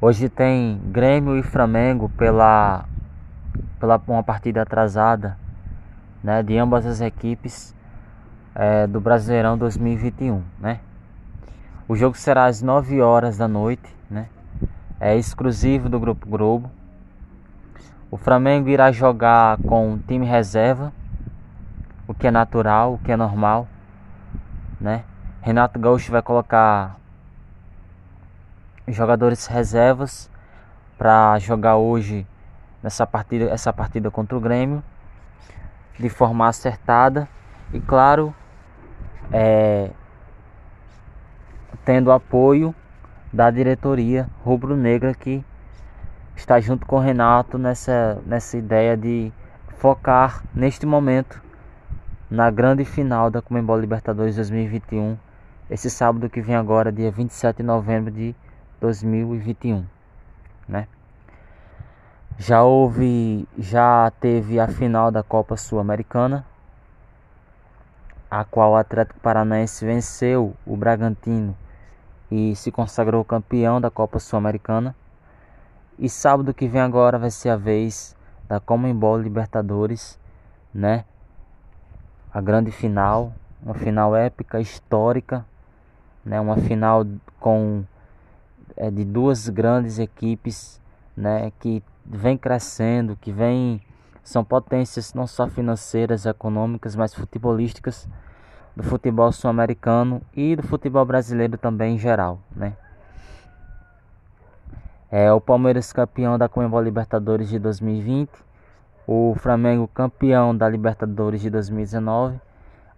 [0.00, 2.84] Hoje tem Grêmio e Flamengo pela,
[3.80, 5.36] pela uma partida atrasada
[6.22, 7.74] né, de ambas as equipes
[8.54, 10.40] é, do Brasileirão 2021.
[10.60, 10.78] Né?
[11.88, 13.92] O jogo será às 9 horas da noite.
[14.08, 14.28] Né?
[15.00, 16.70] É exclusivo do Grupo Globo.
[18.08, 20.92] O Flamengo irá jogar com time reserva,
[22.06, 23.66] o que é natural, o que é normal.
[24.80, 25.02] Né?
[25.42, 26.98] Renato Gaúcho vai colocar
[28.92, 30.30] jogadores reservas
[30.96, 32.26] para jogar hoje
[32.82, 34.82] nessa partida, essa partida contra o Grêmio
[35.98, 37.28] de forma acertada
[37.72, 38.34] e claro
[39.32, 39.90] é,
[41.84, 42.74] tendo apoio
[43.32, 45.44] da diretoria rubro-negra que
[46.36, 49.32] está junto com o Renato nessa, nessa ideia de
[49.76, 51.42] focar neste momento
[52.30, 55.18] na grande final da Comembol Libertadores 2021
[55.68, 58.34] esse sábado que vem agora dia 27 de novembro de
[58.80, 59.84] 2021,
[60.68, 60.86] né?
[62.36, 66.46] Já houve, já teve a final da Copa Sul-Americana,
[68.30, 71.56] a qual o Atlético Paranaense venceu o Bragantino
[72.30, 74.94] e se consagrou campeão da Copa Sul-Americana.
[75.98, 78.14] E sábado que vem agora vai ser a vez
[78.48, 80.16] da Comembol Libertadores,
[80.72, 81.04] né?
[82.32, 85.44] A grande final, uma final épica, histórica,
[86.24, 86.40] né?
[86.40, 87.04] Uma final
[87.40, 87.82] com
[88.78, 90.80] é, de duas grandes equipes
[91.16, 93.82] né, que vem crescendo, que vem
[94.22, 98.08] são potências não só financeiras, econômicas, mas futebolísticas
[98.76, 102.76] do futebol sul-americano e do futebol brasileiro também em geral, né?
[105.10, 108.30] É o Palmeiras campeão da Comembol Libertadores de 2020,
[109.06, 112.38] o Flamengo campeão da Libertadores de 2019.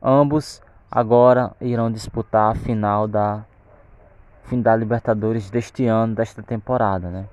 [0.02, 3.44] Ambos agora irão disputar a final da
[4.62, 7.26] da Libertadores deste ano, desta temporada, né?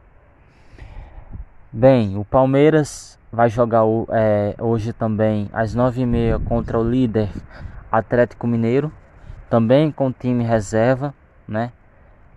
[1.72, 7.30] Bem, o Palmeiras vai jogar é, hoje também às nove e meia contra o líder
[7.92, 8.92] Atlético Mineiro,
[9.50, 11.14] também com time reserva,
[11.48, 11.72] né?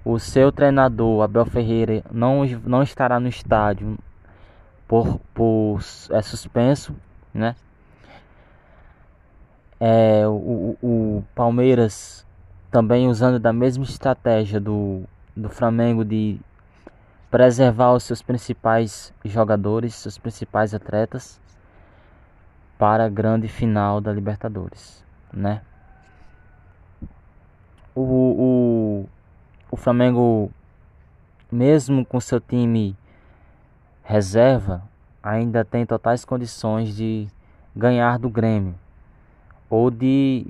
[0.05, 3.99] O seu treinador Abel Ferreira não, não estará no estádio
[4.89, 5.81] por, por
[6.11, 6.97] é suspenso,
[7.33, 7.55] né?
[9.79, 12.27] É, o, o Palmeiras
[12.71, 15.03] também usando da mesma estratégia do,
[15.37, 16.41] do Flamengo de
[17.31, 21.41] preservar os seus principais jogadores, seus principais atletas
[22.79, 25.63] para a grande final da Libertadores, né?
[27.95, 29.09] O, o,
[29.71, 30.51] o Flamengo,
[31.51, 32.97] mesmo com seu time
[34.03, 34.83] reserva,
[35.23, 37.29] ainda tem totais condições de
[37.77, 38.75] ganhar do Grêmio
[39.69, 40.45] ou de,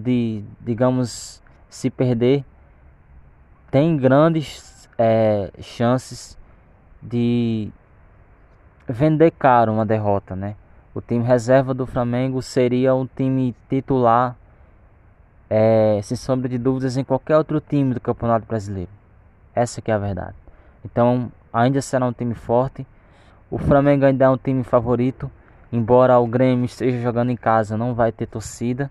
[0.00, 2.44] de digamos, se perder,
[3.70, 6.36] tem grandes é, chances
[7.00, 7.70] de
[8.86, 10.54] vender caro uma derrota, né?
[10.94, 14.36] O time reserva do Flamengo seria um time titular,
[15.48, 18.90] é, sem sombra de dúvidas, em qualquer outro time do Campeonato Brasileiro.
[19.54, 20.36] Essa que é a verdade.
[20.84, 22.86] Então, ainda será um time forte.
[23.50, 25.30] O Flamengo ainda é um time favorito,
[25.72, 28.90] embora o Grêmio esteja jogando em casa, não vai ter torcida.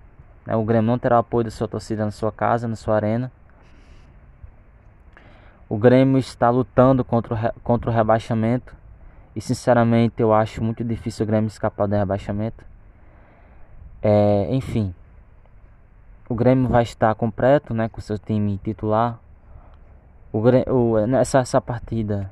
[0.52, 0.58] Né?
[0.58, 3.32] O Grêmio não terá apoio da sua torcida na sua casa, na sua arena.
[5.70, 8.76] O Grêmio está lutando contra o, contra o rebaixamento.
[9.34, 12.66] E sinceramente eu acho muito difícil o Grêmio escapar do rebaixamento.
[14.02, 14.94] É, enfim,
[16.28, 19.18] o Grêmio vai estar completo né, com seu time titular.
[20.34, 22.30] O, o, essa, essa partida